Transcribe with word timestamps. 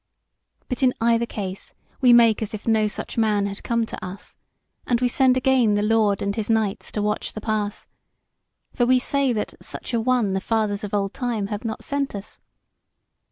But 0.67 0.81
in 0.81 0.95
either 0.99 1.27
case 1.27 1.75
we 2.01 2.11
make 2.11 2.41
as 2.41 2.55
if 2.55 2.67
no 2.67 2.87
such 2.87 3.19
man 3.19 3.45
had 3.45 3.61
come 3.63 3.85
to 3.85 4.03
us, 4.03 4.35
and 4.87 4.99
we 4.99 5.07
send 5.07 5.37
again 5.37 5.75
the 5.75 5.83
lord 5.83 6.23
and 6.23 6.35
his 6.35 6.49
knights 6.49 6.91
to 6.93 7.03
watch 7.03 7.33
the 7.33 7.39
pass; 7.39 7.85
for 8.73 8.87
we 8.87 8.97
say 8.97 9.31
that 9.31 9.53
such 9.63 9.93
an 9.93 10.03
one 10.03 10.33
the 10.33 10.41
Fathers 10.41 10.83
of 10.83 10.95
old 10.95 11.13
time 11.13 11.49
have 11.53 11.63
not 11.63 11.83
sent 11.83 12.15
us. 12.15 12.39